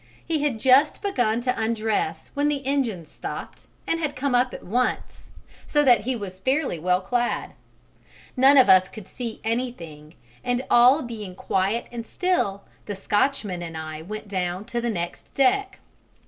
[0.25, 4.63] He had just begun to undress when the engines stopped and had come up at
[4.63, 5.29] once,
[5.67, 7.51] so that he was fairly well clad;
[8.35, 13.77] none of us could see anything, and all being quiet and still, the Scotchman and
[13.77, 15.77] I went down to the next deck.